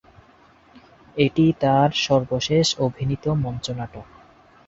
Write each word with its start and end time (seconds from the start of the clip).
এটি 1.15 1.45
তার 1.61 1.89
সর্বশেষ 2.05 2.67
অভিনীত 2.79 3.25
মঞ্চনাটক। 3.43 4.07